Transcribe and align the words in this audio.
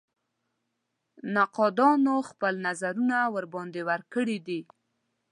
نقادانو 1.35 2.15
خپل 2.29 2.53
نظرونه 2.67 3.17
ورباندې 3.35 3.81
ورکړي 3.89 4.37
دي. 4.47 4.61